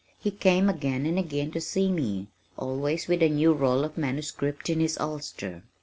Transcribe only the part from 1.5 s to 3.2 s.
to see me, always